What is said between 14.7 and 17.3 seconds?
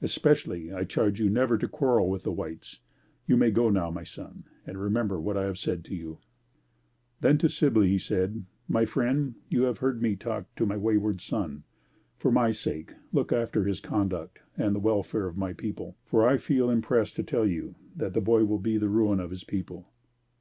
the welfare of my people, for I feel impressed to